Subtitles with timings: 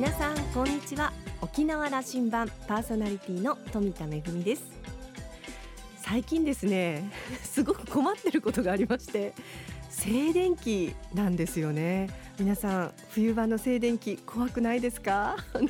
[0.00, 1.12] 皆さんこんにちは。
[1.42, 4.62] 沖縄羅針盤パーソナリティの富田恵です。
[5.98, 7.10] 最近ですね
[7.44, 9.34] すごく困ってることがありまして
[9.90, 12.08] 静電気なんですよね。
[12.38, 15.36] 皆さん冬場の静電気怖くないですか？
[15.52, 15.68] あの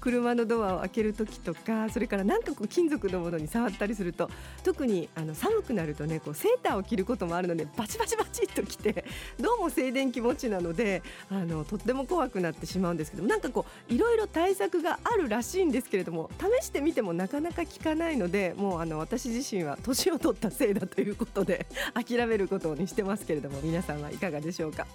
[0.00, 4.30] 車のドアを開ける時とかそれから何かこう金属のものに触ったりすると
[4.64, 9.04] 特にあの寒くなるとねこうセーターを着ることもあるのでバチバチバチっときて
[9.38, 16.30] どうも静電気持ちなのであのとっても怖くなってしまうんですけどなんかこういろいろ対策があるらしいんですけれども
[16.60, 24.86] 試してみてもなかなか効かないのでもうあの私自身は年を取ったせいだということで諦めることにしてますけれども皆さんはいかがでしょうか。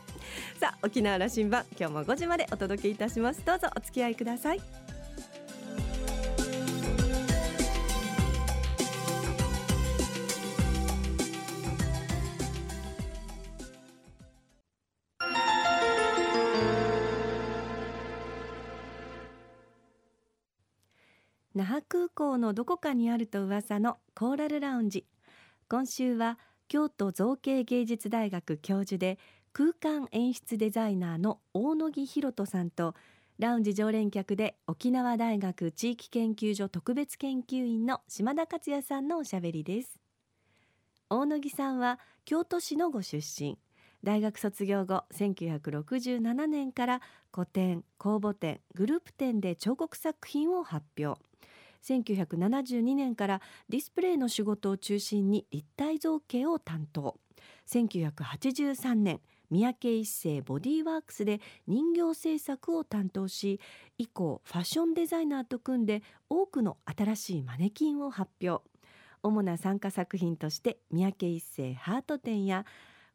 [0.60, 3.44] さあ沖縄羅針盤今日も5時までお届けいたします。
[3.46, 5.05] どうぞお付き合いください。
[22.06, 25.08] 空港のどこかにあると噂のコーラルラウンジ。
[25.68, 29.18] 今週は京都造形芸術大学教授で
[29.54, 32.94] 空間演出デザイナーの大野木博人さんと
[33.40, 39.98] ラウンジ常連客で沖縄大学地域研究所特別研究員の島田克也さんのおしゃべりです。
[41.10, 43.58] 大野木さんは京都市のご出身。
[44.04, 47.02] 大学卒業後1967年から
[47.34, 51.20] 古典公募展グループ展で彫刻作品を発表。
[51.88, 57.18] 1972年からディスプレイの仕事を中心に立体造形を担当。
[57.68, 63.60] 1983年三宅一生ボディーワークスで人形制作を担当し
[63.98, 68.64] 以降ファッションデザイナーと組んで多くの新しいマネキンを発表。
[69.22, 72.66] 主な参加作品として三宅一生ハート展や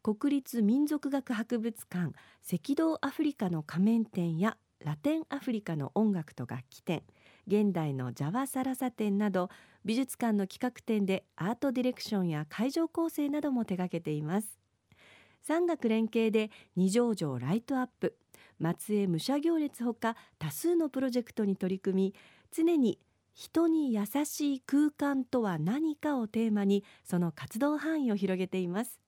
[0.03, 2.13] 国立民族学博物館
[2.53, 7.03] 赤道アフリカの仮面展やラテンアフリカの音楽と楽器展。
[7.47, 9.51] 現代のジャワサラサ展など
[9.85, 14.59] 美術館の企画展でアートディレクションや会場構成なども手掛けています。
[15.43, 18.17] 産学連携で二条城ライトアップ。
[18.59, 22.15] 松江武者行列ほか多数のプロジェクトに取り組み
[22.53, 22.99] 常に
[23.33, 29.01] 人に優しい空間とは何かをテーマにその活動範囲を広げています。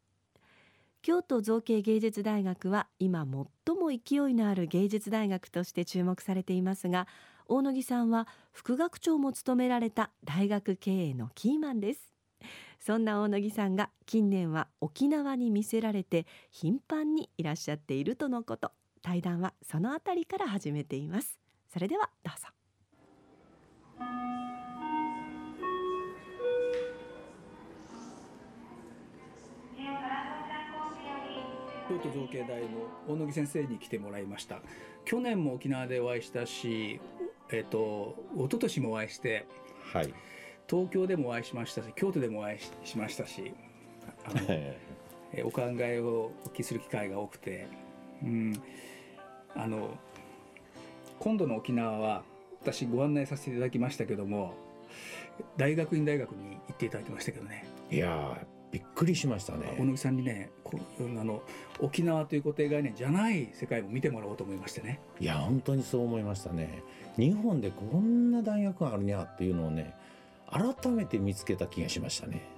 [1.03, 3.26] 京都造形芸術大学は今
[3.66, 7.09] 最も勢いのある芸術大学として注目されていますが
[7.54, 12.10] 大野木さんは副学長も務められた大学経営のキーマンです。
[12.80, 18.72] そんな大野木さんが近年は沖縄に魅せられて頻繁にいらっしゃっているとのこと。
[19.02, 21.38] 対談はそのあたりから始めています。
[21.70, 22.48] それではどうぞ。
[31.86, 32.68] 京都造形大の
[33.06, 34.62] 大野木先生に来てもらいました。
[35.04, 36.98] 去年も沖縄でお会いしたし
[37.52, 39.46] えっ、と一昨年もお会いして
[39.92, 40.12] はい。
[40.68, 43.52] 東京でもお会いしましたし京都でもお会いしましたし
[44.24, 47.66] あのえお考えをお聞きする機会が多くて、
[48.22, 48.62] うん、
[49.54, 49.96] あの
[51.18, 52.22] 今度の沖縄は
[52.62, 54.54] 私ご案内させていただきましたけども
[55.56, 57.64] 大学院大学に行っていただきましたけどね。
[57.91, 58.38] いや
[58.72, 59.77] びっくりしましたね。
[59.78, 61.43] 小野木さんにねこあの
[61.78, 64.99] 沖縄という固定概念じゃない世界も見てもらおうと思いましてね。
[65.21, 66.83] いや本当にそう思いましたね。
[67.16, 69.94] 日本でこんな大学があるにゃっていうのをね
[70.50, 72.49] 改めて見つけた気がしましたね。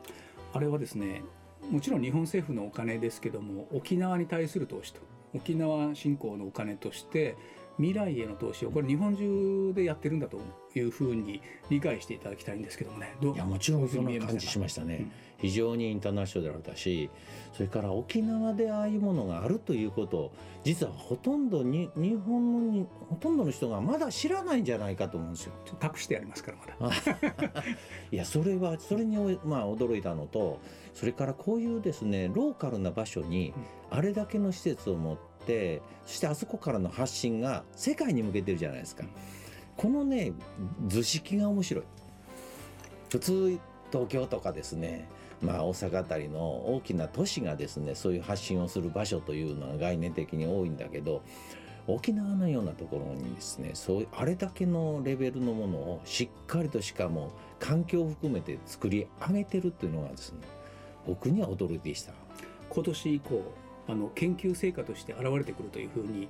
[0.52, 1.22] あれはですね
[1.70, 5.00] もちろん日本政府のお金ですけども沖縄に対する投資と
[5.34, 7.36] 沖縄振興のお金として
[7.76, 10.38] 未来への投資をこれ日本中でやってるんだと
[10.78, 11.40] いうふうに
[11.70, 13.14] 理解していただきたいんですけどもね。
[13.22, 17.10] いやもちろんそんな感じしましたね、うん、非常にインターナショナルだし
[17.52, 20.32] それから沖縄でああいうものがあるということ
[20.64, 25.52] 実はほとんどに日本のほとんどの人がまだ知らないんじゃないかと思うんですよ。
[25.82, 26.94] 隠してありますからまだ。
[28.10, 30.60] いやそれはそれにまあ驚いたのと
[30.94, 33.52] それからこういうですねローカルな場所に
[33.90, 39.04] あれだけの施設を持ってそしてあそこからの発信が世界に向けてるじゃないですか。
[39.76, 40.32] このね
[40.86, 41.84] 図式が面白い。
[43.10, 43.58] 普通
[43.92, 45.08] 東京とかですね
[45.44, 51.22] まあ、大阪あたりの大きな都市がですねそういう発信をする場所というのが概念的に多いんだけど
[51.86, 60.38] 沖縄のようなところにですねそういうあれだけのレベルのものをしっかりとしかも環境を含めて作り上げてるっていうのがですね
[61.06, 62.12] 僕には驚きでした
[62.70, 63.42] 今年以降
[63.86, 66.28] あの研究成果として現れてくるというふうに、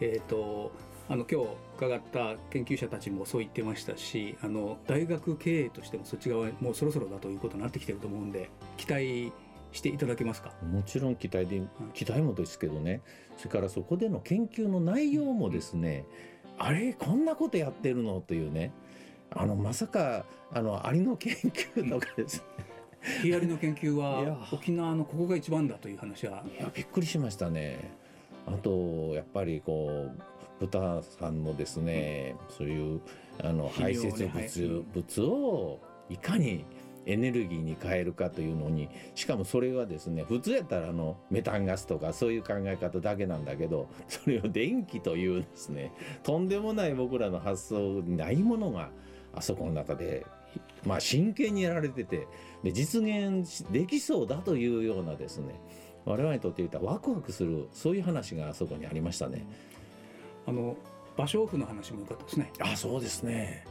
[0.00, 0.70] えーと
[1.12, 8.48] あの今日伺った研究者たちもそう言ってましたしあの大学経営としてもそっち側もうそろそろだということになってきてると思うんで
[8.78, 9.30] 期待
[9.72, 10.54] していただけますか？
[10.62, 11.60] もちろん期待で
[11.92, 13.02] 期待もですけどね。
[13.36, 16.06] それからそこでの研究の内容もですね、
[16.58, 18.22] あれこんなことやってるの？
[18.22, 18.72] というね。
[19.34, 22.44] あのまさかあのアリの研究とかですね。
[23.22, 26.42] ヒアリの研究は沖縄のここが一番だという話は。
[26.58, 27.92] いやびっくりしましたね。
[28.46, 30.22] あとやっぱりこう
[30.68, 33.00] 豚さんのですねそういう
[33.42, 36.64] あの排泄物物をいかに
[37.04, 45.92] エネルギーに変えるかというのにしかもそれはですね普通やったらあのメタンガスとかそういう考え方だけなんだけどそれを電気というですね
[46.22, 48.90] とんでもない僕らの発想ないものが
[49.34, 50.24] あそこの中で
[50.86, 52.28] まあ真剣にやられてて
[52.62, 55.60] で実現しできそうだというようなですね
[56.04, 59.46] 我々にとって言ったらワクワクするそういう話があそこにありましたね。
[60.46, 60.76] あの
[61.16, 62.52] 芭蕉布の話も良かったですね。
[62.60, 63.64] あそうですね。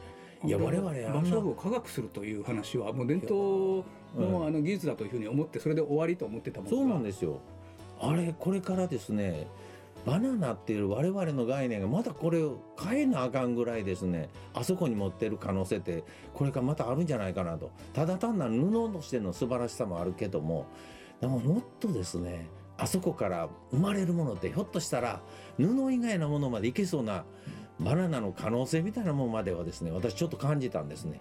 [0.44, 3.84] いや我々芭蕉布を科学するという話はもう伝統
[4.16, 6.82] のあの技術だというふうに思ってそれで終わりと思ってたものが。
[6.82, 7.40] そうなんですよ。
[8.00, 9.46] あれこれからですね
[10.04, 16.02] バナナっていう我々の概念がまたこれを変えなあかんぐらいですねあそこに持ってる可能性って
[16.34, 17.70] これからまたあるんじゃないかなと。
[17.92, 20.66] ただ単なる布としての素晴らしさもあるけども
[21.20, 22.48] でももっとですね
[22.82, 25.22] あそこから生まれるものってひょっとしたら
[25.56, 27.24] 布以外のものまでいけそうな
[27.78, 31.20] バナナの可能性みたいなものまではですね私ちょっと感じたんですね。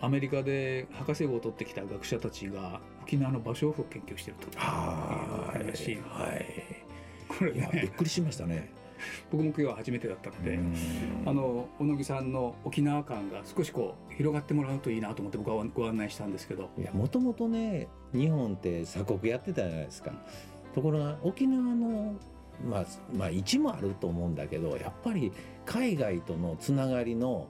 [0.00, 4.48] アメリカで博士号を取ってきた学者たちが沖縄の芭蕉布を研究していると。
[4.48, 4.52] い。
[4.56, 6.46] う話はい。
[7.28, 8.72] これいやびっねくりしましたね。
[9.30, 10.74] 僕も今日は初めてだったので、うん。
[11.26, 16.70] あの小野木さんの沖縄感が少しこう広がってもらうといいなと思って僕はご案内したんですけど。
[16.92, 20.12] もともとね日本って鎖国やってたじゃないですか
[20.76, 22.14] ところが沖縄の
[22.62, 22.86] まあ
[23.16, 25.32] まあ位置もあると思うんだけどやっぱり
[25.64, 27.48] 海外とのつながりの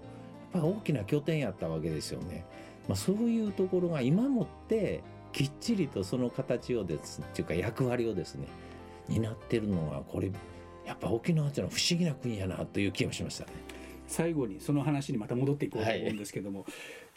[0.53, 2.47] やっぱ大きな拠点やったわけですよね、
[2.89, 5.03] まあ、そういうところが今もって
[5.33, 8.47] きっちりとその形をですっていうか役割をですね
[9.09, 10.31] 担ってるのはこれ
[10.87, 13.51] やっぱ沖縄っていうのは不思議な国やなという気がしましたね。
[14.07, 16.65] 最後にその話にまた戻っていこうと思うんですけども、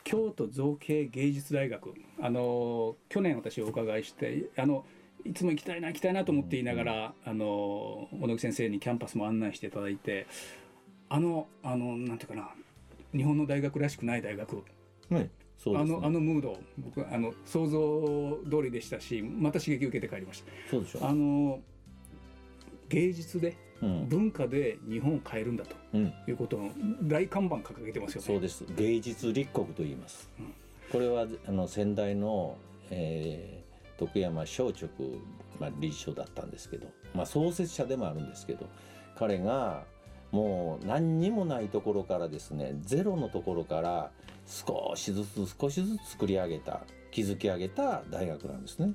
[0.04, 4.86] 京都造形芸術大学あの去年私お伺いしてあの
[5.25, 10.27] いつも行きたいな行きたいなと思っていながら、あの小野木先生にキャンパスも案内していただいて
[11.10, 12.50] あのあのなんていうかな
[13.13, 14.63] 日本の大学らしくない大学、
[15.10, 15.81] はい、そうね。
[15.81, 21.10] あのあのムード僕あの想像通りでしたしまた刺激を受けて帰りましそうでしょた。
[21.10, 21.60] あの
[22.88, 24.10] 芸術でうん。
[24.10, 26.13] 文化で日本を変えるんだとうん。
[26.27, 26.69] いうことの
[27.04, 28.27] 大看板掲げてますよね。
[28.27, 28.66] そうです。
[28.75, 30.54] 芸術立国と言います、うん。
[30.92, 32.57] これはあの先代の、
[32.89, 33.59] えー
[34.00, 34.88] 徳山松竹、
[35.60, 38.66] まあ、理事長だったんですけど、まあ、創設者でもあるんですけど
[39.18, 39.84] 彼が
[40.31, 44.12] もう何にもないところからですねゼロのところから
[44.46, 46.81] 少しずつ少しずつ作り上げた
[47.12, 48.94] 築き上げた大学なんですね。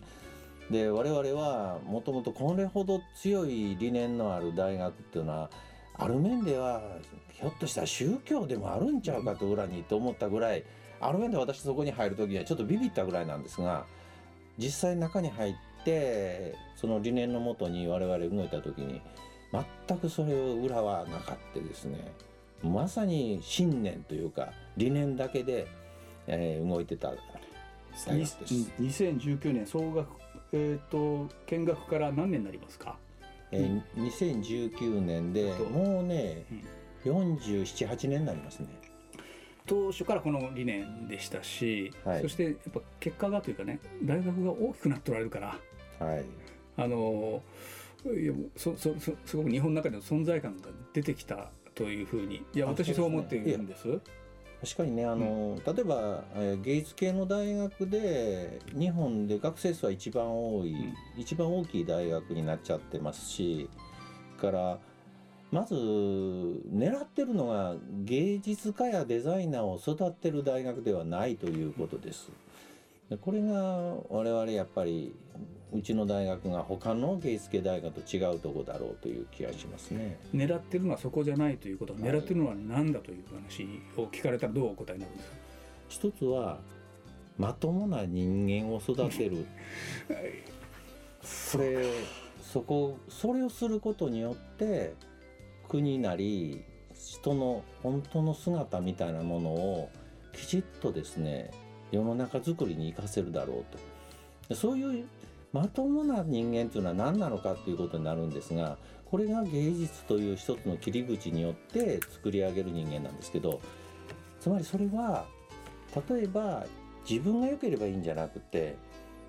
[0.71, 5.51] で我々はもともとこれほど強い理念のある大学っていうのは
[5.93, 6.83] ある面では
[7.33, 10.65] ひょっとしたら宗教でもあるんちゃうかと裏にと思ったぐらい
[11.01, 13.85] ある面で私そこに入る時にはちょっとビビったぐらいなんですが
[14.59, 15.55] 実際中に入っ
[15.85, 19.01] てその理念のもとに我々動いた時に
[19.87, 22.13] 全くそれを裏はなかったですね
[22.63, 25.67] まさに信念というか理念だけで、
[26.27, 28.55] えー動いてた大学です。
[28.81, 30.09] 2019年総額
[30.53, 32.97] えっ、と見学から何年になりますか？
[33.53, 36.45] えー2019年でともうね、
[37.05, 38.69] 478年になりますね。
[39.67, 42.23] 当初からこの理念でしたし、はい。
[42.23, 45.59] そしてやっぱ結果がというかね大学が大きくなっておられるから
[45.99, 46.25] はい、
[46.77, 47.43] あの
[48.05, 54.01] いやそそそすごく日本の中での存在感が出てきたというふうにいやあ私そう思っているんです？
[54.61, 61.21] 確かにねあの、例えば、えー芸術系の大学で日本で学生数は一番多い、うん。
[61.21, 63.69] 一番大きい大学になっちゃってますし
[64.41, 64.79] から
[65.53, 72.31] まず狙ってるのが芸術家やデザイナーを育てる大学ではないということです。
[73.09, 73.53] でこれが
[74.09, 75.15] 我々やっぱり
[75.73, 80.19] うちの大学が他の芸術系大学と違うところだろうという気がしますね。
[80.35, 85.37] 狙ってるのはそこじゃないということ、はい狙ってるのは何だという話を聞かれたらどうお答えになるんですか？
[85.89, 86.59] 一つは
[87.39, 89.45] まともな人間を育てる
[91.23, 91.85] それ
[92.43, 94.95] そこそれをすることによって
[95.69, 99.91] 国なり人の本当の姿みたいなものを
[100.33, 101.51] きちっとですね
[101.91, 103.65] 世の中づくりに生かせるだろう
[104.49, 104.55] と。
[104.55, 105.07] そういう
[105.53, 113.61] まともな人間というのは何なのかということになるんですがこれが芸術という一つの切り口によって作り上げる人間なんですけど
[114.41, 115.27] つまりそれは
[116.11, 116.67] 例えば
[117.09, 118.77] 自分が良ければいいんじゃなくて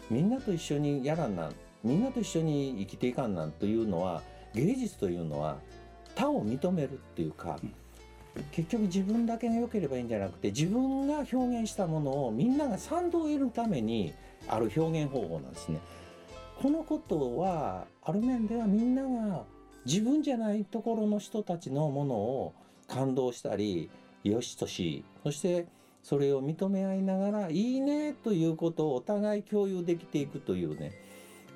[0.10, 4.24] みんなと一緒にやらんなんみんなと一緒に生きていかんなんというのは
[4.56, 5.60] 芸術というのは
[6.16, 7.60] 他を認めるっていうか
[8.52, 14.14] 結局自分だけが良ければいいんじゃなくて自分が表現したものをみんなが賛同を得るために
[14.48, 15.80] ある表現方法なんですね。
[16.62, 19.44] このことはある面ではみんなが
[19.86, 22.54] 自分じゃないところの人たちのものを
[22.88, 23.90] 感動したり
[24.24, 25.68] よしとしそして
[26.02, 30.94] それを認め合いながらいいねということをお互い共有できていくというね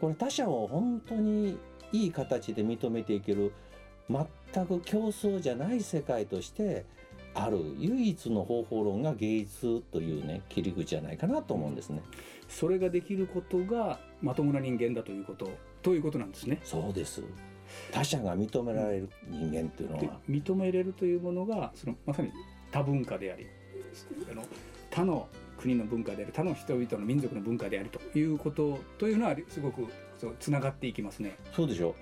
[0.01, 1.57] これ他者を本当に
[1.91, 3.53] いい形で認めていける
[4.09, 6.85] 全く競争じゃない世界として
[7.35, 12.01] ある唯一の方法論が芸術というね切り口じゃないかなと思うんですね。
[12.47, 15.49] それができることがまともな人間だということ
[15.83, 16.59] ということなんですね。
[16.63, 17.23] そうです
[17.91, 22.31] 他者が認められる人間っていうのは、認めれるというものがそのまさに
[22.71, 23.45] 多文化であり
[24.31, 24.43] あの
[24.89, 29.85] 他の国の文化であり他の人々の民族の文化でありということというのはすごく
[30.17, 31.37] そうつながっていきますね。
[31.55, 31.95] そうでしょ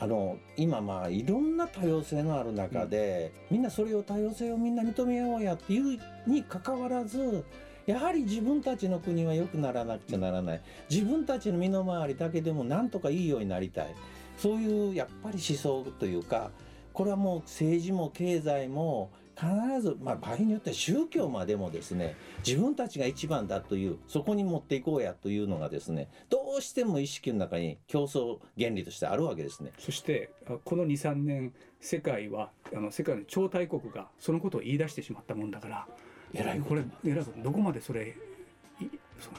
[0.00, 7.44] あの今まあいろんな多様性のある中で、うん、みんなそれを多様性をみんな認めようやっていうにかかわらず
[7.86, 10.60] やはり自分たちの国は良くならなくちゃならない。
[10.90, 13.94] 自分たちの身の回りだけでもなんとかいいようになりたい。
[14.36, 16.50] そういうやっぱり思想というか
[16.92, 29.72] これはもう政治も経済も必ず、まあ、場合によっては宗教までもですね自分たちが一番だというそこに持っていこうやというのがですねどうしても意識の中に競争原理としてあるわけですね。
[29.78, 30.30] そして
[30.64, 35.86] この23年世界はあの世界の超大国がそのことを言い出してしまったもんだから
[36.34, 38.16] 偉いこれ偉いどこまでそれ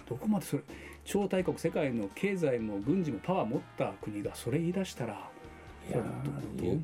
[0.08, 0.63] どこまでそれ
[1.03, 5.29] 超大国世界の経済も軍事もパワー持った国がそれ言い出したら
[5.89, 6.03] いや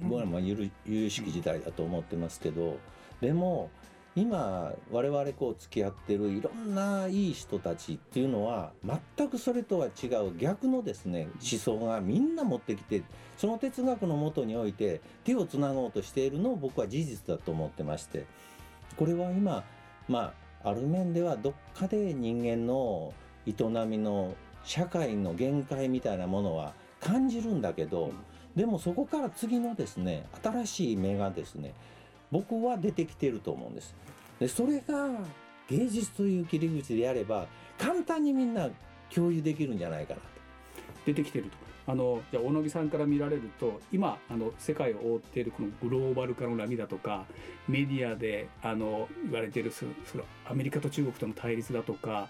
[0.01, 2.79] 僕はまあ有有識時代だと思ってますけど、
[3.21, 3.69] でも
[4.15, 8.71] 今我々こう付き合ってるいろんないい人たちっていうのは
[9.17, 13.03] 全くそれとは違う逆のですね思想がみんな持ってきて
[13.37, 18.25] その哲学のもとにおいて手をつなごうとしているのを僕は事実だと思ってまして
[18.95, 19.65] これは今
[20.07, 23.13] まあある面ではどっかで人間の
[23.45, 23.53] 営
[23.85, 28.11] みの社会の限界みたいなものは感じるんだけど
[28.55, 31.73] でもそこから次のですね新しい芽がですね
[32.35, 33.95] 僕は出てきてると思うんです。
[34.41, 35.09] でそれが
[35.69, 38.69] 芸術という切り口でやれば簡単にみんな
[39.13, 40.25] 共有できるんじゃないかなと。
[41.05, 41.51] 出てきてると。
[41.87, 47.25] あのじゃあ大野木さんから見られると今あの世界を覆っているこのグローバル化の波だとか
[47.67, 49.91] メディアであの言われているその
[50.49, 52.27] アメリカと中国との対立だとか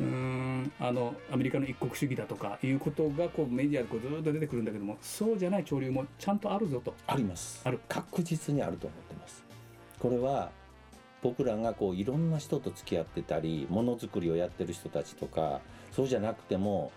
[0.00, 6.94] うんあのアメリカの一国主義だとかいうことがこうメディアでこうずっと出てくるんだけどもそうじゃない潮流もちゃんとあるぞと。
[7.06, 7.60] あります。
[7.64, 7.80] ある。
[7.88, 9.44] 確実にあると思ってます。
[9.98, 10.50] これは
[11.22, 16.92] 僕らがこういろんな人と付き合ってたりものづくりをやってる人たちとかそうじゃなくても、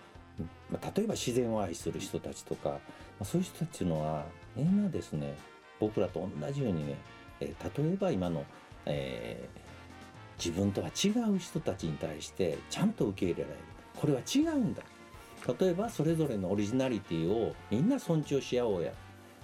[0.69, 2.77] まあ、例えば自然を愛する人たちとか、ま
[3.21, 5.35] あ、そういう人たちのはみんなですね
[5.79, 6.95] 僕らと同じようにね、
[7.39, 8.45] えー、例えば今の、
[8.85, 9.59] えー、
[10.43, 13.59] 自分とは違う人たちに対してちゃんと受け入れられる。
[13.95, 14.81] これは違うんだ。
[15.59, 18.91] 例えばそれぞれのオリジナリティをみんな尊重し合おうや。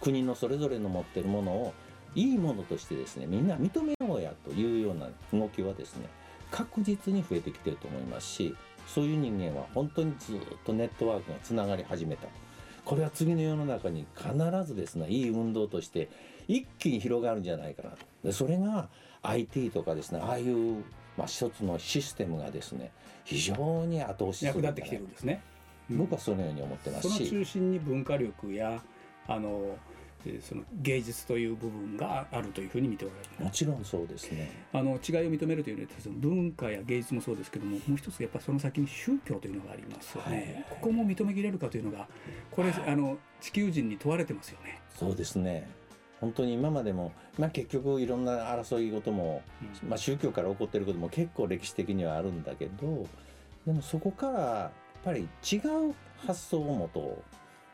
[0.01, 1.73] 国のそれぞれの持ってるものを
[2.15, 6.07] いいものとしてですねみんな認めようやというような動きはですね
[6.51, 8.55] 確実に増えてきてると思いますし
[8.87, 12.27] そういう人間は本当にずっとネットワークがつながり始めた。
[12.85, 14.33] これは次の世の中に必
[14.65, 16.09] ずですねいい運動として
[16.47, 17.89] 一気に広がるんじゃないかな。
[18.23, 18.87] でそれが
[19.29, 20.83] IT とかですねああいう、
[21.17, 22.91] まあ、一つのシステムがですね
[23.23, 25.41] 非常に後押しする役立ってきてるんですね、
[25.89, 27.13] 僕はそのように思ってますし。
[27.17, 28.81] その中心に文化力や
[29.27, 29.77] あの
[30.41, 33.45] その芸術という部分があるというふうに見ておられる。
[33.45, 34.65] もちろんそうですね。
[34.73, 34.99] あの違いを
[35.31, 42.07] 認めるというのは文化や芸術もそうですけどももう一つやっぱその先に宗教というのがありますよね、はい、ここも認めきれるかというのが
[42.51, 44.81] これ、はい、あの地球人に問われてますよね。
[44.97, 45.69] そうですね
[46.19, 49.41] 本当に今までも、まあ、結局いろんな争い事も、
[49.81, 53.05] うん、まあ、宗教から起こってることも結構歴史的にはあるんだけど
[53.65, 54.71] でもそこからやっ
[55.03, 55.93] ぱり違う
[56.25, 56.99] 発想を持と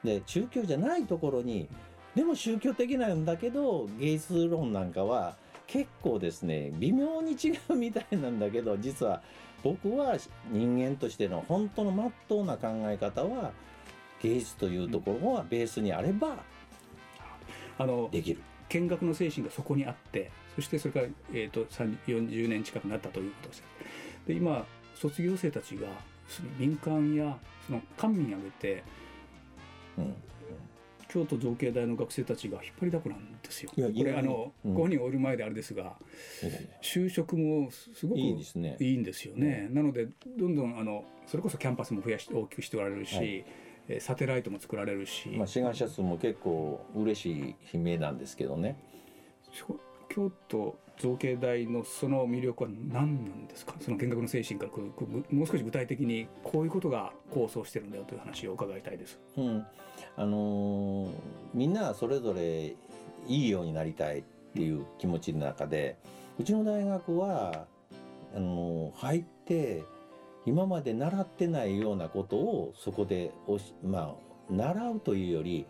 [0.04, 0.08] う。
[0.08, 1.70] で宗教じゃないところに
[2.14, 5.36] でも宗教的なんだけど芸術論なんかは
[5.66, 9.22] 結構ですね微妙に違うみたいなんだけど実は
[9.64, 10.18] 僕は
[10.52, 13.52] 人間としての本当のまっとうな考え方は
[14.22, 16.38] 芸術というところはベースにあれば
[17.78, 18.42] あのできる。
[18.70, 23.64] 見学の精神がそこにあってそしてそれから、えーと、40年近くなったということです。
[24.28, 24.66] で今
[24.96, 25.88] 卒業生たちが
[26.58, 27.38] 民間や
[27.68, 28.84] その官民挙げて、
[29.98, 30.16] うん、
[31.08, 33.72] 京都造形大の学生たちが引っ張りだこなんですよ。
[33.76, 35.96] これあの、うん、ご本人おる前であれですが、
[36.82, 38.78] 就職もすごくいいですね。
[38.80, 39.68] いいんですよね。
[39.72, 43.44] なのでどんどんあのそれこそキャンパスも増やして大きくしておられるし。
[43.90, 48.78] はいサテライトも作られるし、まあ、志願者数も結構嬉しい悲鳴なんですけどね。
[50.10, 53.74] 京都造形大のその魅力は何なんですか？
[53.82, 54.72] その見学の精神から
[55.32, 59.20] もう少し具体的にこういうことが構想してるんだよという話を伺いたいです。
[59.36, 59.66] うん、
[60.16, 61.10] あのー、
[61.56, 62.76] みんなそれぞれい
[63.28, 64.24] いようになりたいっ
[64.54, 65.98] ていう気持ちの中で
[66.40, 67.66] うちの大学は
[68.36, 69.84] あのー、入って
[70.46, 73.32] 今まで習ってないようなことをそこで
[73.84, 75.66] まあ習うというより、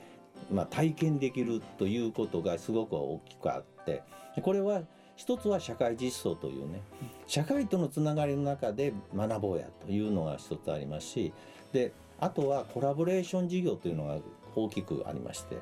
[0.51, 4.03] まあ、体験できるということがすごく大きくあって
[4.41, 4.81] これは
[5.15, 6.81] 一つは社会実装というね
[7.27, 11.33] 社会とのつながりの中で学ぼうやというのが一つありますし
[11.71, 14.17] であとはコラボレーション事業というのが
[14.55, 15.57] 大きくありまして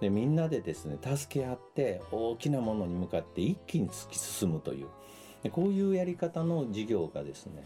[0.00, 4.88] でみんなでですね助け合って大きなものに向かって一気に突き進むという
[5.50, 7.64] こういうやり方の事業がですね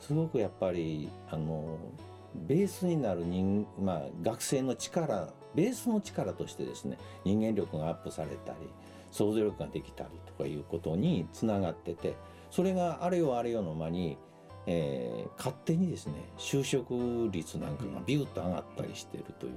[0.00, 1.78] すごくやっぱりあの
[2.34, 8.58] ベースになる人、まあ、学生の力ベースの力としてですね人間力がアップされたり
[9.10, 12.14] 想像力ができたりとかいうことにつながってて
[12.50, 14.16] それがあれよあれよの間に、
[14.66, 16.94] えー、勝手にですね就職
[17.32, 19.52] 率なんかがビューッと上がったりしてるという。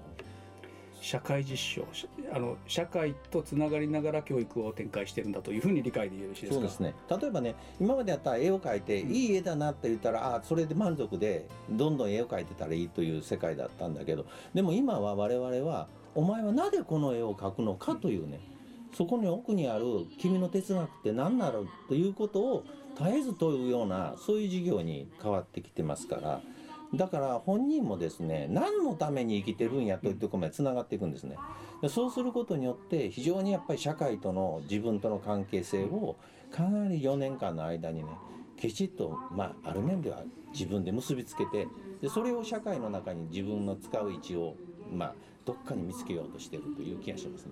[1.03, 1.85] 社会実証
[2.31, 6.55] あの社会とつながりながら教育を展開してるんだというふうに理解でよろしいですか？
[6.55, 6.95] そうですね。
[7.09, 18.39] 例えばね今までやったら絵を描いて、うん、いい絵だなって言ったらあそれで満足でどんどん絵を描いてたらいいという世界だったんだけどでも今は我々はお前はなぜこの絵を描くのかというね、
[18.91, 19.83] うん、そこに奥にある
[20.19, 21.65] 君の哲学って何なの？
[21.89, 22.63] ということを
[22.97, 26.41] 絶えず問うようなそういう授業に変わってきてますから。
[26.95, 31.37] だから本人もですね何のために生きてるんやというところまでつながっていくんですね
[31.81, 36.17] でそうすることによって非常にやっぱり社会との自分との関係性を
[36.51, 38.09] かなり4年間の間にね
[38.57, 40.23] きちっと、まあ、ある面では
[40.53, 41.67] 自分で結びつけて
[42.01, 44.55] でそれを社会の中に自分の使う位置を、
[44.91, 47.51] まあ、どっかに見つけようとしてるという気がしますね。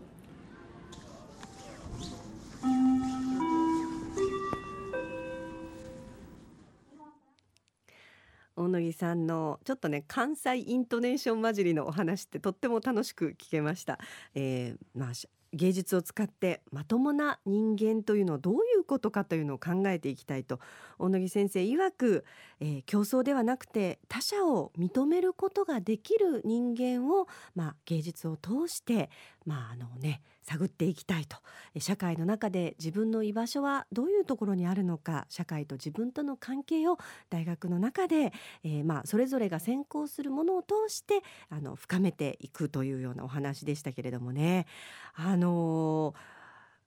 [9.02, 14.00] さんのちょっとね関西イントネーション混じりのお話ってとっても楽しく聞けました。
[14.36, 15.12] えー、まあ
[15.54, 20.62] 芸術を使ってまともな人間というのをどういうことかというのを考えていきたいと
[20.98, 22.24] 大野木先生曰く、
[22.62, 29.10] えー、競争ではなくて他者を認めることができる人間を、まあ、芸術を通して、
[29.46, 31.38] まああのね、探っていきたいと
[31.80, 36.98] 社会の中で自分の居場所はどういうところにあるのか社会と自分との関係を
[37.30, 38.34] 大学の中で、
[38.66, 44.66] えー、まあそれぞれが専攻するものを通してあの深めていくというようなお話でしたけれどもね。
[45.14, 46.41] あのー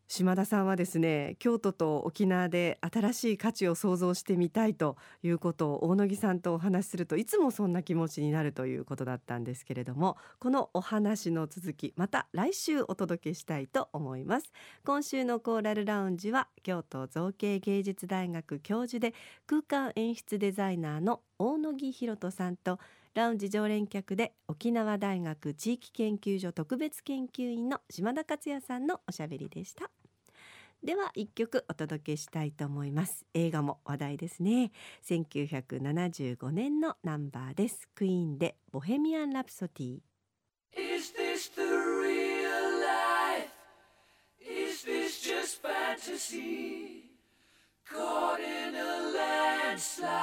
[0.07, 14.53] 島田さんはですね京都と沖縄で新しい価値を創造してみたいということを大野木さんとお話しするといつもそんな気持ちになるということだったんですけれどもこのお話の続きまた来週お届けしたいと思います。
[14.85, 19.15] 今週のコーラルラウンジは京都造形芸術大学教授で
[19.47, 22.79] 空間演出デザイナーの大野木博人さんと
[23.15, 29.89] ラウンジ常連客で沖縄大学地域研究所特別研究員の島田克也さんのおしゃべりでした。
[30.83, 33.25] では一曲お届けしたいと思います。
[33.33, 34.73] 映画も話題ですね。
[35.09, 37.89] 1975年のナンバーです。
[37.95, 39.99] クイーンでボヘミアンラプソディ。
[40.77, 43.49] Is this the real life?
[44.41, 47.13] Is this just fantasy?
[47.89, 49.13] Caught in a
[49.71, 50.14] landslide.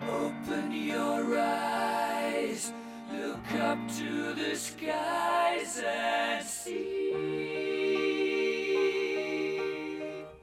[0.00, 2.72] Open your eyes
[3.12, 7.12] Look up to the skies and see.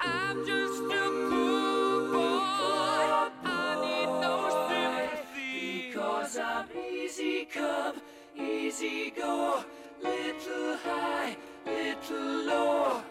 [0.02, 3.30] I'm just a poor boy.
[5.88, 8.02] Because I'm easy come,
[8.36, 9.63] easy go.
[10.04, 13.07] Little high, little low.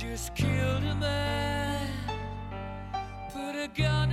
[0.00, 1.90] Just killed a man,
[3.34, 4.10] put a gun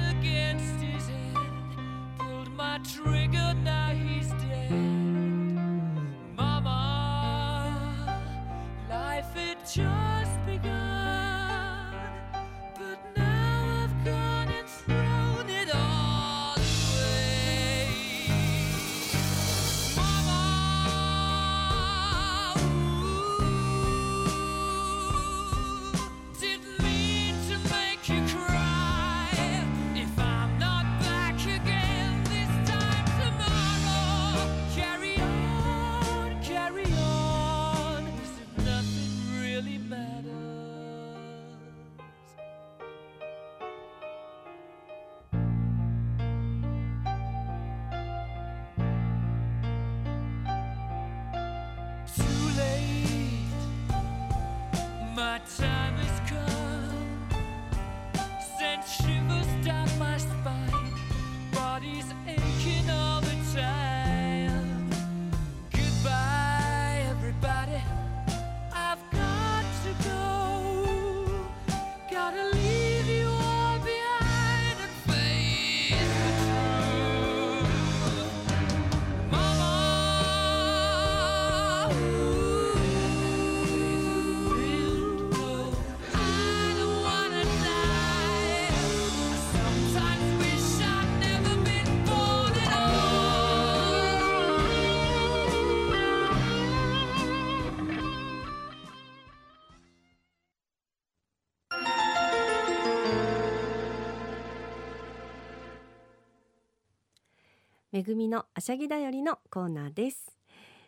[108.15, 110.37] みのあしゃぎだよりのコーナーです。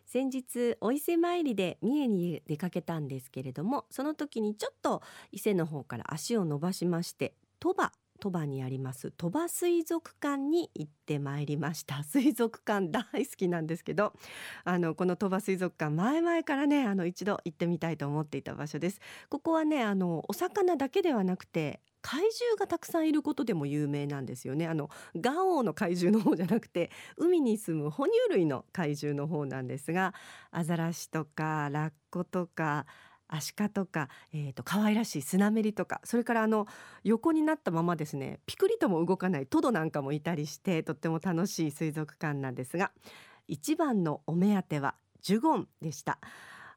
[0.05, 12.03] 先日お伊勢参りで三重に出かけたんですけれどもその時にちょっと伊勢の方から足を伸ばしまして鳥羽鳥羽にあります鳥羽水族館に行ってまいりました。
[12.03, 14.13] 水族館大好きなんですけど
[14.63, 18.99] あのこの鳥羽水族館前々からねあの一度行ってみたいと思っていた場所です。
[19.29, 30.13] ここはねあのお魚だけではなくて怪獣がたくさんいることでも有名なんですよねあのガオの怪獣の方じゃなくて海に住む哺乳類の怪獣の方なんですが
[30.51, 32.85] アザラシとかラッコとか
[33.31, 36.65] アシカとか、えーと、可愛らしいスナメリとかそれからあの
[37.03, 42.91] 横になったままですねピクリとも動かないトドなんかもいたりしてとっても楽しい水族館なんですが
[43.47, 46.19] 一番のお目当てはジュゴンでした。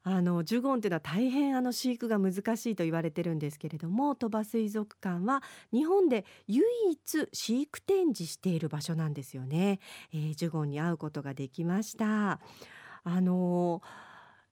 [0.05, 9.79] あのジュゴンというのは大変あの飼育が難しいと言われてるんですけれども鳥羽水族館は日本で唯一飼育展示している場所なんですよね、
[10.13, 12.41] えー、ジュゴンに会うことができました。
[13.05, 13.83] あの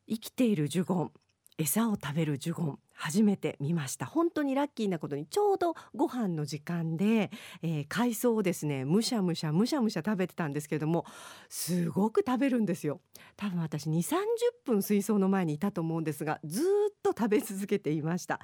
[0.09, 1.13] 生きているジュゴン
[1.59, 4.05] 餌を食べるジュゴン初めて見ました。
[4.05, 7.31] 本当にラッキーなことにちょうどご飯の時間で、
[7.63, 11.07] えー、海藻をですねむしゃむしゃむしゃむしゃ食べてたんですけれども
[11.49, 13.01] すごく食べるんですよ。
[13.39, 14.21] 多分私2 3 0
[14.67, 16.65] 分水槽の前にいたと思うんですがずっ
[17.03, 18.39] と食べ続けていました、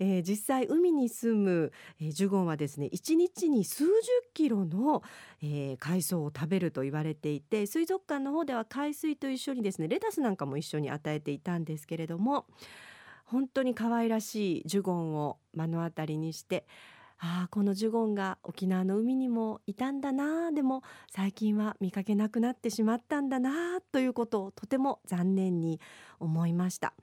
[0.00, 3.90] えー、実際海に住む、えー、ジュゴンはですね1日に数十
[4.34, 5.02] キロの、
[5.40, 12.46] えー、海藻を食べると言われていて水族館の方では海水と一緒にですねレタスなんかも一緒に与えていたんですけれども
[13.30, 16.66] 本当に可愛らしいジュゴンを目の当たりにして
[17.22, 25.80] ああこのジュゴンが沖縄の海にもいたんだなでも最近は見かけなくなってしまったんだなということをとても残念に
[26.18, 26.94] 思いました。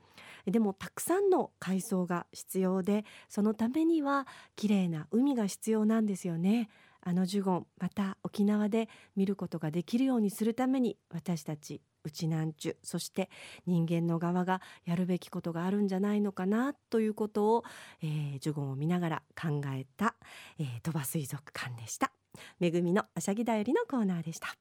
[0.46, 6.70] でもたくさんの海藻が必要でそのためには綺麗な海が必要なんですよね。
[7.02, 13.30] あのジュゴンまた沖縄で見ることができるようにするために私たちうちなんちゅそして
[13.66, 17.64] 人間の側がやるべきことがあるんじゃないのかなということを、
[18.02, 20.16] えー、ジュゴンを見ながら考えた、
[20.58, 22.12] えー、鳥羽水族館でした。
[22.60, 24.56] めぐみのあしゃぎだよりのコーナーでした。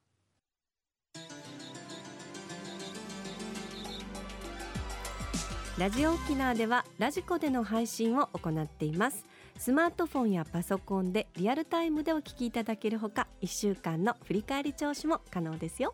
[5.77, 9.25] ラジオ沖縄ではラジコでの配信を行っています。
[9.59, 15.93] スマートフォンやパソコンでリアルタイムでお聞きいただけるほか1週間の振り返り聴取も可能ですよ。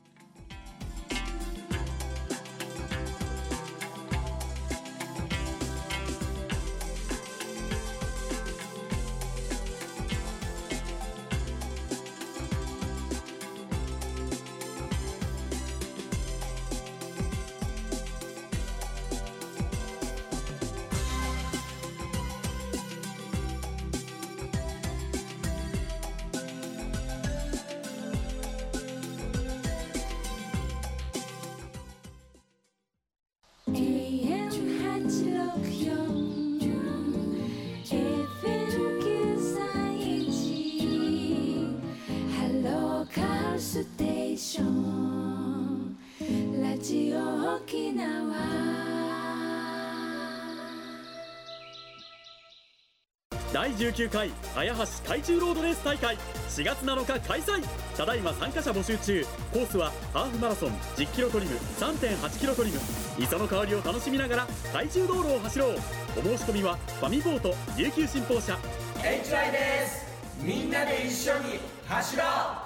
[53.53, 56.15] 第19回綾橋海中ロードレース大会
[56.47, 57.61] 4月7日開催
[57.97, 60.69] ただいま参加者募集中コースはハーフマラソン。
[60.69, 62.79] 1 0キロトリム3 8キロトリム
[63.19, 65.75] 磯の香りを楽しみながら海中道路を走ろう。
[66.17, 68.57] お申し込みはファミポート琉球新報社。
[68.95, 70.05] HI です。
[70.41, 72.60] みんなで一緒に走ろう。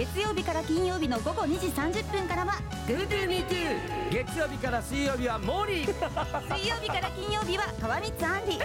[0.00, 2.54] 月曜日から金曜日の午後2時30分からは
[2.88, 3.76] 「GoToMeToo」
[4.10, 5.92] 月曜日から水曜日はモーリー。
[6.56, 8.58] 水曜日から金曜日は川光アンディ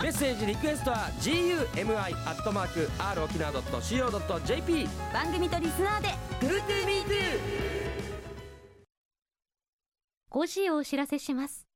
[0.00, 7.40] メッセージリクエストは gumi.r 沖縄 .co.jp 番組とリスナーで「GoToMeToo」
[10.30, 11.66] 5時をお知らせします。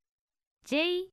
[0.65, 1.09] JOXR